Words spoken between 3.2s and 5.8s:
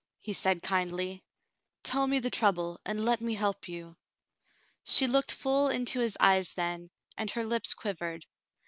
me help you." She looked full